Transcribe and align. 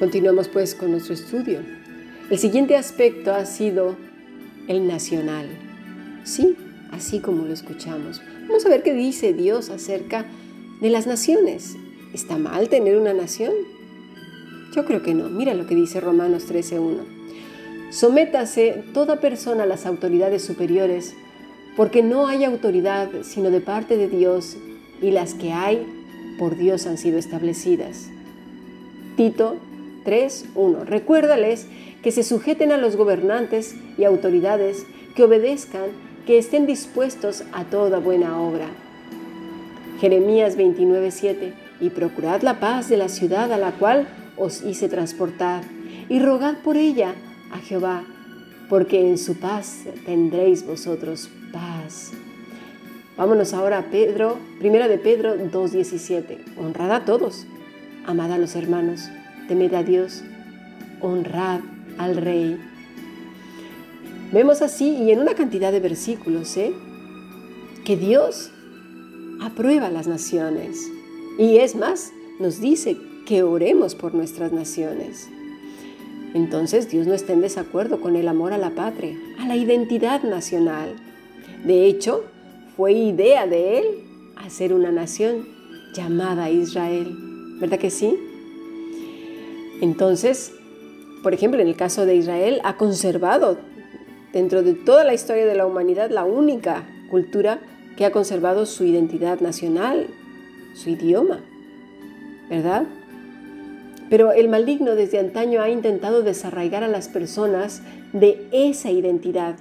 Continuamos 0.00 0.48
pues 0.48 0.74
con 0.74 0.92
nuestro 0.92 1.12
estudio. 1.12 1.60
El 2.30 2.38
siguiente 2.38 2.74
aspecto 2.74 3.34
ha 3.34 3.44
sido 3.44 3.96
el 4.66 4.86
nacional. 4.86 5.46
Sí, 6.24 6.56
así 6.90 7.20
como 7.20 7.44
lo 7.44 7.52
escuchamos. 7.52 8.22
Vamos 8.48 8.64
a 8.64 8.70
ver 8.70 8.82
qué 8.82 8.94
dice 8.94 9.34
Dios 9.34 9.68
acerca 9.68 10.24
de 10.80 10.88
las 10.88 11.06
naciones. 11.06 11.76
¿Está 12.14 12.38
mal 12.38 12.70
tener 12.70 12.96
una 12.96 13.12
nación? 13.12 13.52
Yo 14.74 14.86
creo 14.86 15.02
que 15.02 15.12
no. 15.12 15.28
Mira 15.28 15.52
lo 15.52 15.66
que 15.66 15.74
dice 15.74 16.00
Romanos 16.00 16.50
13.1. 16.50 17.92
Sométase 17.92 18.82
toda 18.94 19.20
persona 19.20 19.64
a 19.64 19.66
las 19.66 19.84
autoridades 19.84 20.42
superiores, 20.42 21.14
porque 21.76 22.02
no 22.02 22.26
hay 22.26 22.44
autoridad 22.44 23.10
sino 23.20 23.50
de 23.50 23.60
parte 23.60 23.98
de 23.98 24.08
Dios, 24.08 24.56
y 25.02 25.10
las 25.10 25.34
que 25.34 25.52
hay 25.52 25.86
por 26.38 26.56
Dios 26.56 26.86
han 26.86 26.96
sido 26.96 27.18
establecidas. 27.18 28.08
Tito 29.18 29.58
3.1. 30.04 30.84
Recuérdales 30.84 31.66
que 32.02 32.12
se 32.12 32.22
sujeten 32.22 32.72
a 32.72 32.78
los 32.78 32.96
gobernantes 32.96 33.74
y 33.98 34.04
autoridades, 34.04 34.86
que 35.14 35.24
obedezcan, 35.24 35.90
que 36.26 36.38
estén 36.38 36.66
dispuestos 36.66 37.44
a 37.52 37.64
toda 37.64 37.98
buena 37.98 38.40
obra. 38.40 38.66
Jeremías 40.00 40.56
29:7 40.56 41.52
Y 41.80 41.90
procurad 41.90 42.42
la 42.42 42.60
paz 42.60 42.88
de 42.88 42.96
la 42.96 43.08
ciudad 43.08 43.52
a 43.52 43.58
la 43.58 43.72
cual 43.72 44.08
os 44.36 44.62
hice 44.62 44.88
transportar, 44.88 45.64
y 46.08 46.18
rogad 46.18 46.56
por 46.64 46.76
ella 46.76 47.14
a 47.52 47.58
Jehová, 47.58 48.04
porque 48.68 49.08
en 49.08 49.18
su 49.18 49.38
paz 49.38 49.84
tendréis 50.06 50.66
vosotros 50.66 51.28
paz. 51.52 52.12
Vámonos 53.16 53.52
ahora 53.52 53.78
a 53.78 53.90
Pedro, 53.90 54.38
primera 54.58 54.88
de 54.88 54.96
Pedro 54.96 55.36
2:17. 55.36 56.38
Honrad 56.56 56.92
a 56.92 57.04
todos, 57.04 57.46
amad 58.06 58.32
a 58.32 58.38
los 58.38 58.56
hermanos, 58.56 59.10
temed 59.50 59.74
a 59.74 59.82
Dios, 59.82 60.22
honrad 61.00 61.58
al 61.98 62.16
rey. 62.16 62.56
Vemos 64.30 64.62
así 64.62 64.90
y 64.90 65.10
en 65.10 65.18
una 65.18 65.34
cantidad 65.34 65.72
de 65.72 65.80
versículos, 65.80 66.56
¿eh? 66.56 66.72
que 67.84 67.96
Dios 67.96 68.52
aprueba 69.42 69.90
las 69.90 70.06
naciones. 70.06 70.88
Y 71.36 71.56
es 71.56 71.74
más, 71.74 72.12
nos 72.38 72.60
dice 72.60 72.96
que 73.26 73.42
oremos 73.42 73.96
por 73.96 74.14
nuestras 74.14 74.52
naciones. 74.52 75.28
Entonces 76.32 76.88
Dios 76.88 77.08
no 77.08 77.14
está 77.14 77.32
en 77.32 77.40
desacuerdo 77.40 78.00
con 78.00 78.14
el 78.14 78.28
amor 78.28 78.52
a 78.52 78.58
la 78.58 78.70
patria, 78.70 79.18
a 79.40 79.48
la 79.48 79.56
identidad 79.56 80.22
nacional. 80.22 80.94
De 81.64 81.86
hecho, 81.86 82.22
fue 82.76 82.92
idea 82.92 83.48
de 83.48 83.80
Él 83.80 83.84
hacer 84.36 84.72
una 84.72 84.92
nación 84.92 85.48
llamada 85.92 86.50
Israel. 86.50 87.16
¿Verdad 87.58 87.80
que 87.80 87.90
sí? 87.90 88.16
Entonces, 89.80 90.52
por 91.22 91.34
ejemplo, 91.34 91.60
en 91.60 91.68
el 91.68 91.76
caso 91.76 92.06
de 92.06 92.14
Israel, 92.14 92.60
ha 92.64 92.76
conservado 92.76 93.58
dentro 94.32 94.62
de 94.62 94.74
toda 94.74 95.04
la 95.04 95.14
historia 95.14 95.46
de 95.46 95.54
la 95.54 95.66
humanidad 95.66 96.10
la 96.10 96.24
única 96.24 96.84
cultura 97.10 97.60
que 97.96 98.06
ha 98.06 98.12
conservado 98.12 98.66
su 98.66 98.84
identidad 98.84 99.40
nacional, 99.40 100.06
su 100.74 100.90
idioma, 100.90 101.40
¿verdad? 102.48 102.84
Pero 104.08 104.32
el 104.32 104.48
maligno 104.48 104.94
desde 104.94 105.18
antaño 105.18 105.60
ha 105.60 105.70
intentado 105.70 106.22
desarraigar 106.22 106.82
a 106.82 106.88
las 106.88 107.08
personas 107.08 107.82
de 108.12 108.48
esa 108.52 108.90
identidad. 108.90 109.56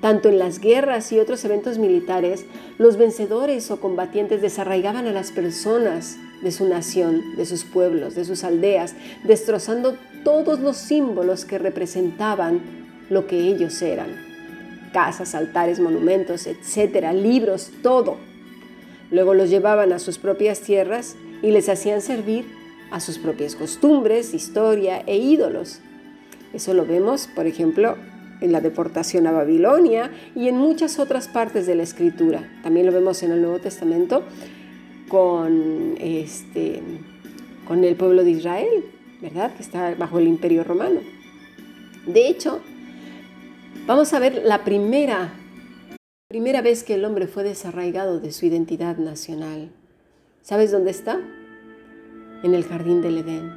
Tanto 0.00 0.28
en 0.28 0.38
las 0.38 0.60
guerras 0.60 1.10
y 1.12 1.18
otros 1.18 1.44
eventos 1.44 1.78
militares, 1.78 2.44
los 2.78 2.96
vencedores 2.96 3.70
o 3.70 3.80
combatientes 3.80 4.40
desarraigaban 4.40 5.06
a 5.06 5.12
las 5.12 5.32
personas 5.32 6.16
de 6.42 6.50
su 6.50 6.68
nación, 6.68 7.36
de 7.36 7.46
sus 7.46 7.64
pueblos, 7.64 8.14
de 8.14 8.24
sus 8.24 8.44
aldeas, 8.44 8.94
destrozando 9.24 9.96
todos 10.24 10.60
los 10.60 10.76
símbolos 10.76 11.44
que 11.44 11.58
representaban 11.58 12.60
lo 13.10 13.26
que 13.26 13.40
ellos 13.40 13.80
eran. 13.82 14.08
Casas, 14.92 15.34
altares, 15.34 15.80
monumentos, 15.80 16.46
etcétera, 16.46 17.12
libros, 17.12 17.70
todo. 17.82 18.16
Luego 19.10 19.34
los 19.34 19.50
llevaban 19.50 19.92
a 19.92 19.98
sus 19.98 20.18
propias 20.18 20.60
tierras 20.60 21.16
y 21.42 21.50
les 21.50 21.68
hacían 21.68 22.00
servir 22.00 22.44
a 22.90 23.00
sus 23.00 23.18
propias 23.18 23.54
costumbres, 23.54 24.34
historia 24.34 25.02
e 25.06 25.16
ídolos. 25.16 25.80
Eso 26.52 26.74
lo 26.74 26.86
vemos, 26.86 27.28
por 27.34 27.46
ejemplo, 27.46 27.96
en 28.40 28.52
la 28.52 28.60
deportación 28.60 29.26
a 29.26 29.32
Babilonia 29.32 30.10
y 30.34 30.48
en 30.48 30.56
muchas 30.56 30.98
otras 30.98 31.28
partes 31.28 31.66
de 31.66 31.74
la 31.74 31.82
escritura. 31.82 32.48
También 32.62 32.86
lo 32.86 32.92
vemos 32.92 33.22
en 33.22 33.32
el 33.32 33.42
Nuevo 33.42 33.58
Testamento 33.58 34.22
con, 35.08 35.96
este, 35.98 36.82
con 37.66 37.84
el 37.84 37.96
pueblo 37.96 38.24
de 38.24 38.30
Israel, 38.30 38.84
¿verdad? 39.20 39.54
Que 39.54 39.62
está 39.62 39.94
bajo 39.94 40.18
el 40.18 40.28
imperio 40.28 40.64
romano. 40.64 41.00
De 42.06 42.28
hecho, 42.28 42.60
vamos 43.86 44.12
a 44.14 44.18
ver 44.18 44.42
la 44.44 44.64
primera, 44.64 45.34
primera 46.28 46.62
vez 46.62 46.84
que 46.84 46.94
el 46.94 47.04
hombre 47.04 47.26
fue 47.26 47.42
desarraigado 47.44 48.20
de 48.20 48.32
su 48.32 48.46
identidad 48.46 48.96
nacional. 48.96 49.70
¿Sabes 50.42 50.70
dónde 50.70 50.90
está? 50.90 51.20
En 52.42 52.54
el 52.54 52.64
jardín 52.64 53.02
del 53.02 53.18
Edén, 53.18 53.52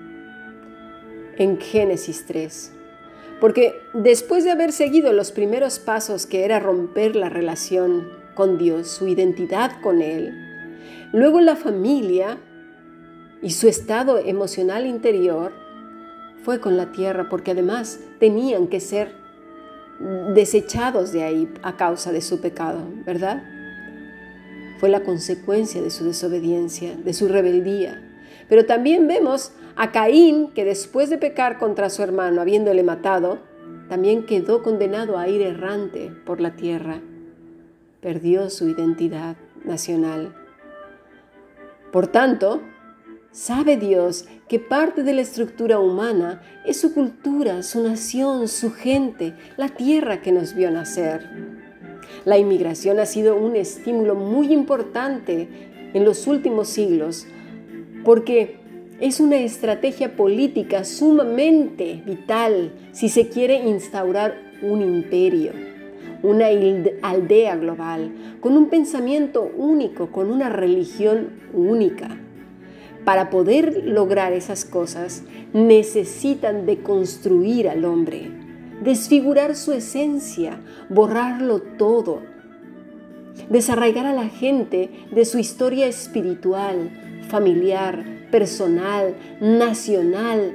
en 1.37 1.59
Génesis 1.59 2.25
3. 2.27 2.73
Porque 3.39 3.73
después 3.93 4.43
de 4.43 4.51
haber 4.51 4.71
seguido 4.71 5.13
los 5.13 5.31
primeros 5.31 5.79
pasos 5.79 6.25
que 6.25 6.43
era 6.43 6.59
romper 6.59 7.15
la 7.15 7.29
relación 7.29 8.09
con 8.35 8.57
Dios, 8.57 8.87
su 8.87 9.07
identidad 9.07 9.81
con 9.81 10.01
Él, 10.01 10.50
luego 11.11 11.41
la 11.41 11.55
familia 11.55 12.37
y 13.41 13.51
su 13.51 13.67
estado 13.67 14.17
emocional 14.19 14.85
interior 14.85 15.51
fue 16.43 16.59
con 16.59 16.77
la 16.77 16.91
tierra 16.91 17.27
porque 17.29 17.51
además 17.51 17.99
tenían 18.19 18.67
que 18.67 18.79
ser 18.79 19.13
desechados 20.33 21.11
de 21.11 21.23
ahí 21.23 21.53
a 21.61 21.77
causa 21.77 22.11
de 22.11 22.21
su 22.21 22.41
pecado, 22.41 22.81
¿verdad? 23.05 23.43
Fue 24.79 24.89
la 24.89 25.03
consecuencia 25.03 25.81
de 25.81 25.91
su 25.91 26.03
desobediencia, 26.03 26.95
de 26.95 27.13
su 27.13 27.27
rebeldía. 27.27 28.01
Pero 28.49 28.65
también 28.65 29.07
vemos 29.07 29.53
a 29.75 29.91
Caín 29.91 30.51
que 30.53 30.65
después 30.65 31.09
de 31.09 31.17
pecar 31.17 31.59
contra 31.59 31.89
su 31.89 32.01
hermano, 32.01 32.41
habiéndole 32.41 32.83
matado, 32.83 33.39
también 33.89 34.25
quedó 34.25 34.63
condenado 34.63 35.17
a 35.17 35.27
ir 35.27 35.41
errante 35.41 36.11
por 36.25 36.41
la 36.41 36.55
tierra. 36.55 37.01
Perdió 38.01 38.49
su 38.49 38.67
identidad 38.67 39.35
nacional. 39.63 40.33
Por 41.91 42.07
tanto, 42.07 42.61
Sabe 43.31 43.77
Dios 43.77 44.25
que 44.49 44.59
parte 44.59 45.03
de 45.03 45.13
la 45.13 45.21
estructura 45.21 45.79
humana 45.79 46.41
es 46.65 46.81
su 46.81 46.93
cultura, 46.93 47.63
su 47.63 47.81
nación, 47.81 48.49
su 48.49 48.73
gente, 48.73 49.35
la 49.55 49.69
tierra 49.69 50.21
que 50.21 50.33
nos 50.33 50.53
vio 50.53 50.69
nacer. 50.69 51.29
La 52.25 52.37
inmigración 52.37 52.99
ha 52.99 53.05
sido 53.05 53.37
un 53.37 53.55
estímulo 53.55 54.15
muy 54.15 54.51
importante 54.51 55.47
en 55.93 56.03
los 56.03 56.27
últimos 56.27 56.67
siglos 56.67 57.25
porque 58.03 58.57
es 58.99 59.21
una 59.21 59.37
estrategia 59.37 60.17
política 60.17 60.83
sumamente 60.83 62.03
vital 62.05 62.73
si 62.91 63.07
se 63.07 63.29
quiere 63.29 63.55
instaurar 63.65 64.35
un 64.61 64.81
imperio, 64.81 65.53
una 66.23 66.47
aldea 67.01 67.55
global, 67.55 68.11
con 68.39 68.57
un 68.57 68.69
pensamiento 68.69 69.51
único, 69.57 70.11
con 70.11 70.31
una 70.31 70.49
religión 70.49 71.29
única. 71.53 72.17
Para 73.05 73.29
poder 73.29 73.83
lograr 73.85 74.31
esas 74.33 74.63
cosas 74.63 75.23
necesitan 75.53 76.65
de 76.65 76.81
construir 76.81 77.67
al 77.67 77.85
hombre, 77.85 78.29
desfigurar 78.83 79.55
su 79.55 79.73
esencia, 79.73 80.59
borrarlo 80.89 81.61
todo, 81.61 82.21
desarraigar 83.49 84.05
a 84.05 84.13
la 84.13 84.29
gente 84.29 84.89
de 85.11 85.25
su 85.25 85.39
historia 85.39 85.87
espiritual, 85.87 86.91
familiar, 87.27 88.03
personal, 88.31 89.15
nacional, 89.39 90.53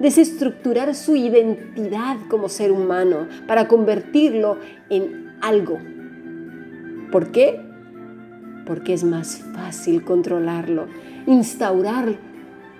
desestructurar 0.00 0.94
su 0.96 1.14
identidad 1.14 2.16
como 2.28 2.48
ser 2.48 2.72
humano 2.72 3.28
para 3.46 3.68
convertirlo 3.68 4.58
en 4.88 5.30
algo. 5.40 5.78
¿Por 7.12 7.30
qué? 7.30 7.60
Porque 8.66 8.94
es 8.94 9.04
más 9.04 9.44
fácil 9.54 10.02
controlarlo 10.02 10.88
instaurar 11.26 12.16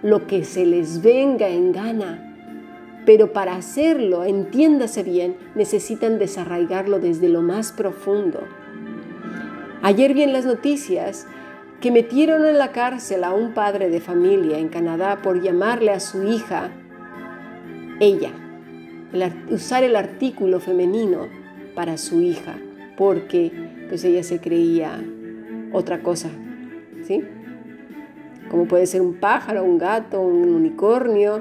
lo 0.03 0.27
que 0.27 0.45
se 0.45 0.65
les 0.67 1.03
venga 1.03 1.49
en 1.49 1.73
gana. 1.73 2.27
Pero 3.07 3.33
para 3.33 3.57
hacerlo, 3.57 4.25
entiéndase 4.25 5.03
bien, 5.03 5.37
necesitan 5.55 6.19
desarraigarlo 6.19 6.99
desde 6.99 7.29
lo 7.29 7.43
más 7.43 7.73
profundo. 7.73 8.41
Ayer 9.83 10.13
vi 10.15 10.23
en 10.23 10.33
las 10.33 10.45
noticias 10.45 11.27
que 11.81 11.91
metieron 11.91 12.45
en 12.45 12.59
la 12.59 12.73
cárcel 12.73 13.25
a 13.25 13.33
un 13.33 13.55
padre 13.55 13.89
de 13.89 14.01
familia 14.01 14.59
en 14.59 14.69
Canadá 14.69 15.23
por 15.23 15.41
llamarle 15.41 15.93
a 15.93 16.01
su 16.01 16.25
hija 16.25 16.71
ella, 18.01 18.33
usar 19.51 19.85
el 19.85 19.95
artículo 19.95 20.59
femenino 20.59 21.29
para 21.75 21.97
su 21.97 22.21
hija, 22.21 22.59
porque 22.97 23.53
pues 23.89 24.05
ella 24.05 24.23
se 24.23 24.41
creía 24.41 25.01
otra 25.73 26.03
cosa, 26.03 26.31
¿sí? 27.05 27.23
como 28.51 28.67
puede 28.67 28.87
ser 28.87 29.01
un 29.01 29.15
pájaro, 29.15 29.65
un 29.65 29.79
gato, 29.79 30.21
un 30.21 30.53
unicornio, 30.53 31.41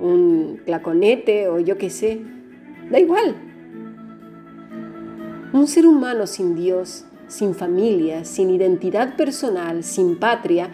un 0.00 0.58
claconete 0.64 1.48
o 1.48 1.60
yo 1.60 1.76
qué 1.76 1.90
sé. 1.90 2.22
Da 2.90 2.98
igual. 2.98 3.36
Un 5.52 5.66
ser 5.66 5.86
humano 5.86 6.26
sin 6.26 6.56
Dios, 6.56 7.04
sin 7.28 7.54
familia, 7.54 8.24
sin 8.24 8.48
identidad 8.50 9.14
personal, 9.14 9.84
sin 9.84 10.18
patria, 10.18 10.70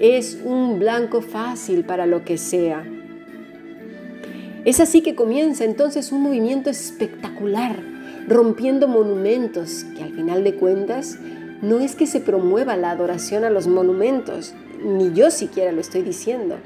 es 0.00 0.40
un 0.44 0.78
blanco 0.78 1.20
fácil 1.20 1.84
para 1.84 2.06
lo 2.06 2.24
que 2.24 2.38
sea. 2.38 2.84
Es 4.64 4.78
así 4.78 5.00
que 5.00 5.16
comienza 5.16 5.64
entonces 5.64 6.12
un 6.12 6.22
movimiento 6.22 6.70
espectacular, 6.70 7.82
rompiendo 8.28 8.86
monumentos, 8.86 9.84
que 9.96 10.04
al 10.04 10.12
final 10.12 10.44
de 10.44 10.54
cuentas 10.54 11.18
no 11.62 11.80
es 11.80 11.96
que 11.96 12.06
se 12.06 12.20
promueva 12.20 12.76
la 12.76 12.92
adoración 12.92 13.42
a 13.42 13.50
los 13.50 13.66
monumentos, 13.66 14.54
ni 14.84 15.12
yo 15.14 15.32
siquiera 15.32 15.72
lo 15.72 15.80
estoy 15.80 16.02
diciendo. 16.02 16.58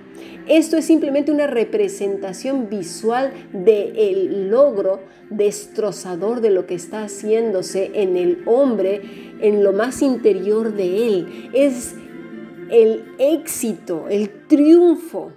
Esto 0.47 0.77
es 0.77 0.85
simplemente 0.85 1.33
una 1.33 1.47
representación 1.47 2.69
visual 2.69 3.33
del 3.55 4.51
logro 4.51 5.01
destrozador 5.31 6.43
de 6.43 6.51
lo 6.51 6.67
que 6.67 6.75
está 6.75 7.03
haciéndose 7.05 7.93
en 7.95 8.19
el 8.19 8.43
hombre, 8.45 9.01
en 9.41 9.65
lo 9.65 9.73
más 9.73 10.03
interior 10.03 10.75
de 10.75 11.07
él. 11.07 11.51
Es 11.55 11.95
el 12.71 13.05
éxito, 13.19 14.07
el 14.11 14.29
triunfo 14.47 15.33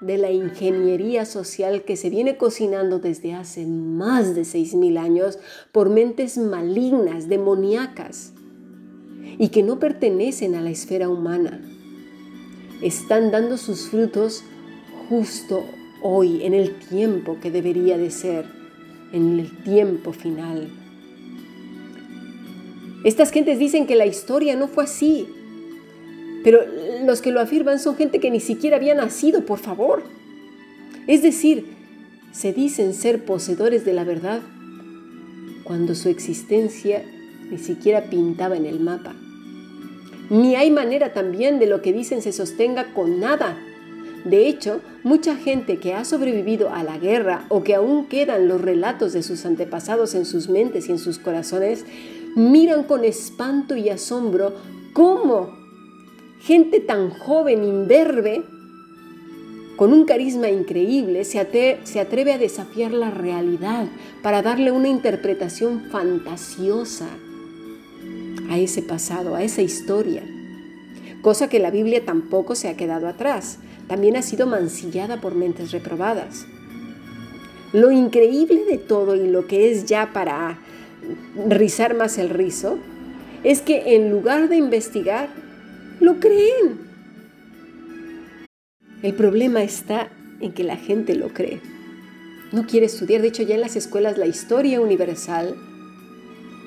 de 0.00 0.16
la 0.16 0.30
ingeniería 0.30 1.26
social 1.26 1.82
que 1.82 1.96
se 1.96 2.08
viene 2.08 2.36
cocinando 2.36 2.98
desde 2.98 3.34
hace 3.34 3.66
más 3.66 4.34
de 4.34 4.42
6.000 4.42 4.98
años 4.98 5.38
por 5.72 5.90
mentes 5.90 6.38
malignas, 6.38 7.28
demoníacas, 7.28 8.32
y 9.38 9.48
que 9.48 9.62
no 9.62 9.78
pertenecen 9.78 10.54
a 10.54 10.62
la 10.62 10.70
esfera 10.70 11.08
humana. 11.08 11.60
Están 12.82 13.30
dando 13.30 13.58
sus 13.58 13.88
frutos 13.88 14.42
justo 15.08 15.64
hoy, 16.02 16.44
en 16.44 16.54
el 16.54 16.78
tiempo 16.78 17.38
que 17.40 17.50
debería 17.50 17.98
de 17.98 18.10
ser, 18.10 18.46
en 19.12 19.38
el 19.38 19.62
tiempo 19.64 20.12
final. 20.12 20.68
Estas 23.04 23.30
gentes 23.30 23.58
dicen 23.58 23.86
que 23.86 23.96
la 23.96 24.06
historia 24.06 24.56
no 24.56 24.68
fue 24.68 24.84
así, 24.84 25.26
pero 26.42 26.60
los 27.10 27.22
que 27.22 27.32
lo 27.32 27.40
afirman 27.40 27.80
son 27.80 27.96
gente 27.96 28.20
que 28.20 28.30
ni 28.30 28.38
siquiera 28.38 28.76
había 28.76 28.94
nacido, 28.94 29.44
por 29.44 29.58
favor. 29.58 30.04
Es 31.08 31.22
decir, 31.22 31.66
se 32.30 32.52
dicen 32.52 32.94
ser 32.94 33.24
poseedores 33.24 33.84
de 33.84 33.92
la 33.92 34.04
verdad 34.04 34.40
cuando 35.64 35.96
su 35.96 36.08
existencia 36.08 37.02
ni 37.50 37.58
siquiera 37.58 38.04
pintaba 38.04 38.56
en 38.56 38.64
el 38.64 38.78
mapa. 38.78 39.16
Ni 40.30 40.54
hay 40.54 40.70
manera 40.70 41.12
también 41.12 41.58
de 41.58 41.66
lo 41.66 41.82
que 41.82 41.92
dicen 41.92 42.22
se 42.22 42.30
sostenga 42.30 42.94
con 42.94 43.18
nada. 43.18 43.58
De 44.24 44.46
hecho, 44.46 44.80
mucha 45.02 45.34
gente 45.34 45.78
que 45.78 45.94
ha 45.94 46.04
sobrevivido 46.04 46.72
a 46.72 46.84
la 46.84 46.96
guerra 46.96 47.44
o 47.48 47.64
que 47.64 47.74
aún 47.74 48.06
quedan 48.06 48.46
los 48.46 48.60
relatos 48.60 49.12
de 49.12 49.24
sus 49.24 49.44
antepasados 49.44 50.14
en 50.14 50.26
sus 50.26 50.48
mentes 50.48 50.88
y 50.88 50.92
en 50.92 50.98
sus 51.00 51.18
corazones, 51.18 51.84
miran 52.36 52.84
con 52.84 53.04
espanto 53.04 53.74
y 53.74 53.88
asombro 53.88 54.54
cómo 54.92 55.59
gente 56.40 56.80
tan 56.80 57.10
joven, 57.10 57.64
imberbe, 57.64 58.42
con 59.76 59.94
un 59.94 60.04
carisma 60.04 60.50
increíble, 60.50 61.24
se, 61.24 61.38
atreve 61.40 62.32
a 62.34 62.38
desafiar 62.38 62.92
la 62.92 63.10
realidad 63.10 63.86
para 64.22 64.42
darle 64.42 64.72
una 64.72 64.88
interpretación 64.88 65.84
fantasiosa 65.90 67.08
a 68.50 68.58
ese 68.58 68.82
pasado, 68.82 69.34
a 69.34 69.42
esa 69.42 69.62
historia. 69.62 70.22
Cosa 71.22 71.48
que 71.48 71.60
la 71.60 71.70
Biblia 71.70 72.04
tampoco 72.04 72.54
se 72.54 72.68
ha 72.68 72.76
quedado 72.76 73.08
atrás, 73.08 73.58
también 73.88 74.16
ha 74.16 74.22
sido 74.22 74.46
mancillada 74.46 75.20
por 75.20 75.34
mentes 75.34 75.72
reprobadas. 75.72 76.44
Lo 77.72 77.90
increíble 77.90 78.64
de 78.66 78.76
todo 78.76 79.16
y 79.16 79.28
lo 79.28 79.46
que 79.46 79.70
es 79.70 79.86
ya 79.86 80.12
para 80.12 80.58
rizar 81.48 81.94
más 81.94 82.18
el 82.18 82.28
rizo, 82.28 82.78
es 83.44 83.62
que 83.62 83.94
en 83.94 84.10
lugar 84.10 84.48
de 84.48 84.56
investigar, 84.56 85.30
lo 86.00 86.18
creen. 86.18 86.90
El 89.02 89.14
problema 89.14 89.62
está 89.62 90.10
en 90.40 90.52
que 90.52 90.64
la 90.64 90.76
gente 90.76 91.14
lo 91.14 91.28
cree. 91.28 91.60
No 92.52 92.66
quiere 92.66 92.86
estudiar. 92.86 93.22
De 93.22 93.28
hecho, 93.28 93.42
ya 93.42 93.54
en 93.54 93.60
las 93.60 93.76
escuelas 93.76 94.18
la 94.18 94.26
historia 94.26 94.80
universal 94.80 95.54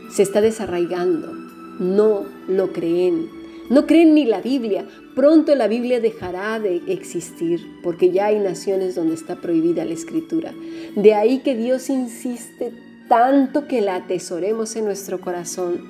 se 0.10 0.24
está 0.24 0.42
desarraigando. 0.42 1.34
No 1.80 2.26
lo 2.48 2.72
creen. 2.72 3.30
No 3.70 3.86
creen 3.88 4.14
ni 4.14 4.26
la 4.26 4.42
Biblia. 4.42 4.86
Pronto 5.16 5.56
la 5.56 5.68
Biblia 5.68 6.00
dejará 6.00 6.60
de 6.60 6.82
existir 6.88 7.60
porque 7.82 8.12
ya 8.12 8.28
hay 8.28 8.40
naciones 8.40 8.96
donde 8.96 9.16
está 9.16 9.42
prohibida 9.42 9.86
la 9.86 9.94
escritura. 9.94 10.54
De 10.96 11.14
ahí 11.14 11.40
que 11.40 11.56
Dios 11.56 11.90
insiste 11.90 12.74
tanto 13.10 13.68
que 13.68 13.82
la 13.82 13.96
atesoremos 13.96 14.76
en 14.76 14.86
nuestro 14.86 15.20
corazón. 15.20 15.82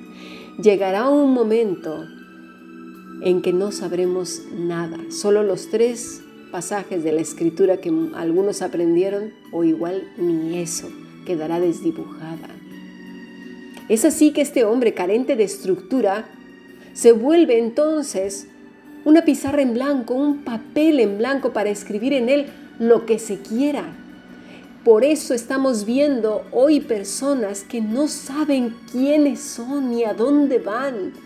Llegará 0.62 1.08
un 1.08 1.32
momento 1.32 2.06
en 3.24 3.40
que 3.40 3.54
no 3.54 3.72
sabremos 3.72 4.42
nada. 4.54 4.98
Solo 5.08 5.42
los 5.42 5.70
tres 5.70 6.20
pasajes 6.52 7.02
de 7.02 7.10
la 7.10 7.22
escritura 7.22 7.78
que 7.78 7.90
algunos 8.14 8.60
aprendieron 8.60 9.32
o 9.50 9.64
igual 9.64 10.06
ni 10.18 10.58
eso 10.58 10.88
quedará 11.24 11.58
desdibujada. 11.58 12.48
Es 13.88 14.04
así 14.04 14.32
que 14.32 14.42
este 14.42 14.64
hombre 14.64 14.92
carente 14.92 15.36
de 15.36 15.44
estructura 15.44 16.26
se 16.92 17.12
vuelve 17.12 17.58
entonces 17.58 18.46
una 19.06 19.24
pizarra 19.24 19.62
en 19.62 19.72
blanco, 19.72 20.14
un 20.14 20.44
papel 20.44 21.00
en 21.00 21.16
blanco 21.16 21.52
para 21.54 21.70
escribir 21.70 22.12
en 22.12 22.28
él 22.28 22.46
lo 22.78 23.06
que 23.06 23.18
se 23.18 23.38
quiera. 23.38 23.84
Por 24.84 25.02
eso 25.02 25.32
estamos 25.32 25.86
viendo 25.86 26.44
hoy 26.52 26.80
personas 26.80 27.62
que 27.64 27.80
no 27.80 28.06
saben 28.06 28.74
quiénes 28.92 29.40
son 29.40 29.90
ni 29.90 30.04
a 30.04 30.12
dónde 30.12 30.58
van 30.58 31.23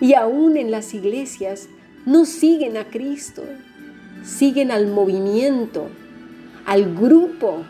y 0.00 0.14
aún 0.14 0.56
en 0.56 0.70
las 0.70 0.94
iglesias 0.94 1.68
no 2.04 2.24
siguen 2.24 2.76
a 2.76 2.84
Cristo, 2.84 3.42
siguen 4.24 4.70
al 4.70 4.86
movimiento, 4.88 5.88
al 6.64 6.94
grupo, 6.94 7.64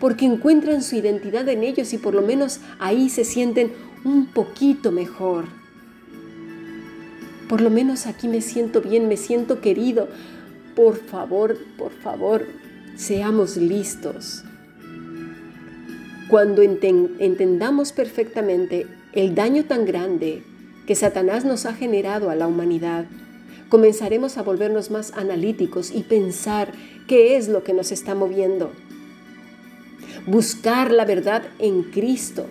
porque 0.00 0.26
encuentran 0.26 0.82
su 0.82 0.96
identidad 0.96 1.48
en 1.48 1.62
ellos 1.62 1.92
y 1.92 1.98
por 1.98 2.14
lo 2.14 2.22
menos 2.22 2.60
ahí 2.78 3.08
se 3.08 3.24
sienten 3.24 3.72
un 4.04 4.26
poquito 4.26 4.92
mejor. 4.92 5.46
Por 7.48 7.60
lo 7.60 7.70
menos 7.70 8.06
aquí 8.06 8.28
me 8.28 8.40
siento 8.40 8.80
bien, 8.82 9.08
me 9.08 9.16
siento 9.16 9.60
querido. 9.60 10.08
Por 10.74 10.96
favor, 10.96 11.56
por 11.78 11.92
favor, 11.92 12.46
seamos 12.96 13.56
listos. 13.56 14.44
Cuando 16.28 16.60
entendamos 16.60 17.92
perfectamente 17.92 18.86
el 19.12 19.34
daño 19.34 19.64
tan 19.64 19.86
grande 19.86 20.42
que 20.86 20.94
Satanás 20.94 21.44
nos 21.44 21.66
ha 21.66 21.74
generado 21.74 22.30
a 22.30 22.34
la 22.34 22.46
humanidad, 22.46 23.06
comenzaremos 23.68 24.38
a 24.38 24.42
volvernos 24.42 24.90
más 24.90 25.12
analíticos 25.14 25.90
y 25.90 26.02
pensar 26.02 26.72
qué 27.08 27.36
es 27.36 27.48
lo 27.48 27.64
que 27.64 27.74
nos 27.74 27.92
está 27.92 28.14
moviendo. 28.14 28.72
Buscar 30.26 30.92
la 30.92 31.04
verdad 31.04 31.42
en 31.58 31.82
Cristo. 31.84 32.46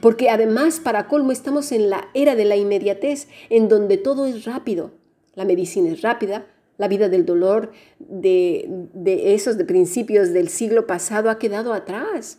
Porque 0.00 0.30
además, 0.30 0.80
para 0.80 1.08
colmo, 1.08 1.32
estamos 1.32 1.72
en 1.72 1.90
la 1.90 2.08
era 2.14 2.34
de 2.34 2.44
la 2.44 2.56
inmediatez, 2.56 3.28
en 3.50 3.68
donde 3.68 3.96
todo 3.96 4.26
es 4.26 4.44
rápido. 4.44 4.92
La 5.34 5.44
medicina 5.44 5.90
es 5.90 6.02
rápida, 6.02 6.46
la 6.76 6.88
vida 6.88 7.08
del 7.08 7.24
dolor 7.24 7.72
de, 7.98 8.66
de 8.92 9.34
esos 9.34 9.56
de 9.56 9.64
principios 9.64 10.32
del 10.32 10.48
siglo 10.48 10.86
pasado 10.86 11.30
ha 11.30 11.38
quedado 11.38 11.72
atrás, 11.72 12.38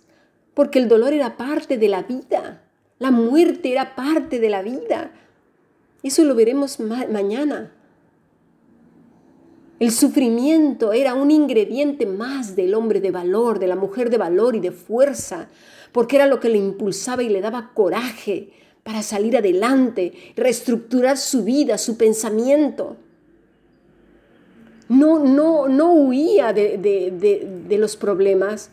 porque 0.53 0.79
el 0.79 0.88
dolor 0.88 1.13
era 1.13 1.38
parte 1.38 1.77
de 1.77 1.89
la 1.89 2.03
vida. 2.03 2.64
La 3.00 3.12
muerte 3.12 3.72
era 3.72 3.96
parte 3.96 4.40
de 4.40 4.50
la 4.50 4.62
vida. 4.62 5.12
Eso 6.02 6.24
lo 6.24 6.36
veremos 6.36 6.80
mañana. 6.80 7.72
El 9.80 9.92
sufrimiento 9.92 10.94
era 10.94 11.16
un 11.16 11.32
ingrediente 11.32 12.06
más 12.06 12.56
del 12.56 12.74
hombre 12.74 13.02
de 13.02 13.12
valor, 13.12 13.60
de 13.60 13.68
la 13.68 13.75
mujer 13.75 14.10
de 14.10 14.18
valor 14.18 14.56
y 14.56 14.62
de 14.62 14.72
fuerza, 14.72 15.50
porque 15.92 16.16
era 16.16 16.28
lo 16.28 16.40
que 16.40 16.48
le 16.50 16.58
impulsaba 16.58 17.24
y 17.24 17.30
le 17.30 17.42
daba 17.42 17.72
coraje 17.74 18.52
para 18.84 19.02
salir 19.02 19.36
adelante, 19.36 20.14
reestructurar 20.38 21.18
su 21.18 21.44
vida, 21.44 21.78
su 21.78 21.98
pensamiento. 21.98 22.96
No, 24.88 25.20
no, 25.20 25.68
no 25.68 25.92
huía 25.92 26.54
de, 26.54 26.78
de 26.78 27.78
los 27.78 27.98
problemas, 27.98 28.70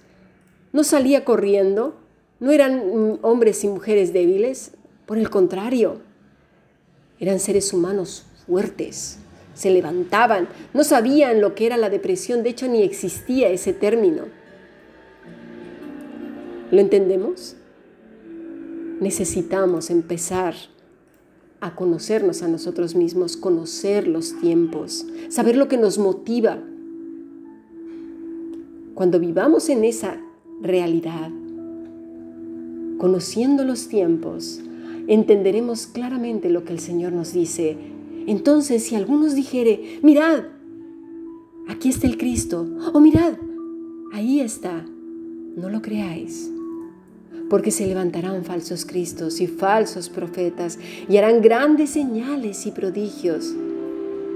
no 0.73 0.85
salía 0.85 1.25
corriendo, 1.25 2.02
no 2.43 2.51
eran 2.51 3.21
hombres 3.23 3.63
y 3.63 3.69
mujeres 3.69 4.13
débiles, 4.13 4.73
por 5.07 5.17
el 5.17 5.31
contrario, 5.31 6.01
eran 7.21 7.39
seres 7.39 7.73
humanos 7.73 8.27
fuertes, 8.45 9.19
se 9.55 9.71
levantaban, 9.71 10.49
no 10.75 10.83
sabían 10.83 11.41
lo 11.41 11.55
que 11.55 11.67
era 11.67 11.77
la 11.77 11.89
depresión, 11.89 12.43
de 12.43 12.49
hecho 12.49 12.67
ni 12.67 12.83
existía 12.83 13.49
ese 13.49 13.73
término. 13.73 14.25
¿Lo 16.73 16.81
entendemos? 16.81 17.55
Necesitamos 18.99 19.89
empezar 19.91 20.57
a 21.61 21.77
conocernos 21.77 22.43
a 22.43 22.49
nosotros 22.49 22.97
mismos, 22.97 23.37
conocer 23.37 24.09
los 24.09 24.37
tiempos, 24.41 25.07
saber 25.29 25.57
lo 25.57 25.69
que 25.69 25.77
nos 25.77 25.97
motiva, 25.97 26.59
Cuando 28.95 29.19
vivamos 29.19 29.69
en 29.71 29.85
esa 29.85 30.21
realidad, 30.61 31.31
conociendo 33.03 33.65
los 33.65 33.89
tiempos, 33.89 34.61
entenderemos 35.09 35.89
claramente 35.89 36.49
lo 36.49 36.65
que 36.65 36.73
el 36.73 36.79
Señor 36.79 37.13
nos 37.13 37.33
dice. 37.33 37.77
Entonces, 38.29 38.85
si 38.85 38.95
algunos 38.95 39.35
dijere, 39.35 39.99
mirad, 40.05 40.45
aquí 41.67 41.89
está 41.89 42.07
el 42.07 42.17
Cristo, 42.17 42.65
o 42.93 43.01
mirad, 43.01 43.33
ahí 44.13 44.39
está, 44.39 44.87
no 45.57 45.69
lo 45.69 45.83
creáis, 45.83 46.49
porque 47.51 47.73
se 47.73 47.89
levantarán 47.89 48.45
falsos 48.45 48.85
Cristos 48.87 49.41
y 49.41 49.49
falsos 49.49 50.09
profetas 50.09 50.79
y 51.09 51.17
harán 51.17 51.43
grandes 51.43 51.91
señales 51.91 52.67
y 52.67 52.71
prodigios, 52.71 53.53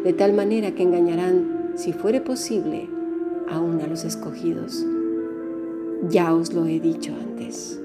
de 0.03 0.13
tal 0.13 0.33
manera 0.33 0.75
que 0.75 0.83
engañarán, 0.83 1.71
si 1.77 1.93
fuere 1.93 2.21
posible, 2.21 2.89
aún 3.49 3.81
a 3.81 3.87
los 3.87 4.03
escogidos. 4.03 4.85
Ya 6.09 6.35
os 6.35 6.53
lo 6.53 6.67
he 6.67 6.81
dicho 6.81 7.13
antes. 7.15 7.81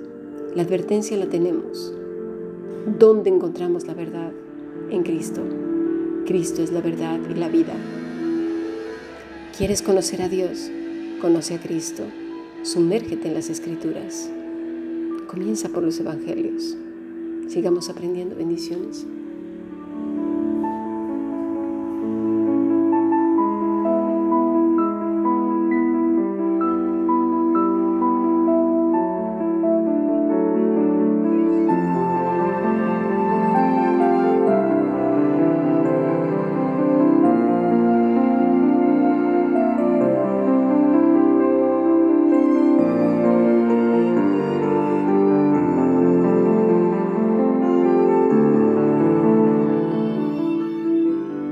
La 0.54 0.64
advertencia 0.64 1.16
la 1.16 1.28
tenemos. 1.28 1.94
¿Dónde 3.00 3.30
encontramos 3.30 3.88
la 3.88 3.94
verdad? 3.94 4.34
En 4.90 5.02
Cristo. 5.04 5.42
Cristo 6.26 6.62
es 6.62 6.74
la 6.74 6.82
verdad 6.82 7.20
y 7.30 7.36
la 7.36 7.48
vida. 7.48 7.74
¿Quieres 9.58 9.82
conocer 9.82 10.22
a 10.22 10.28
Dios? 10.28 10.70
Conoce 11.22 11.56
a 11.56 11.60
Cristo. 11.62 12.04
Sumérgete 12.64 13.30
en 13.30 13.34
las 13.36 13.50
escrituras. 13.50 14.30
Comienza 15.28 15.70
por 15.70 15.84
los 15.84 15.98
evangelios. 16.02 16.76
Sigamos 17.48 17.90
aprendiendo 17.90 18.36
bendiciones. 18.36 19.06